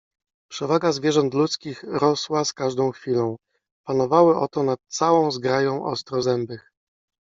Przewaga 0.49 0.91
zwierząt 0.91 1.33
ludzkich 1.33 1.83
rosła 1.87 2.45
z 2.45 2.53
każdą 2.53 2.91
chwilą. 2.91 3.37
Panowały 3.85 4.37
oto 4.37 4.63
nad 4.63 4.79
całą 4.89 5.31
zgrają 5.31 5.85
ostrozębych 5.85 6.71